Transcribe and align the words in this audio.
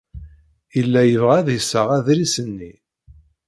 Yella 0.75 1.01
yebɣa 1.05 1.33
ad 1.37 1.45
d-iseɣ 1.47 1.87
adlis-nni. 1.97 2.71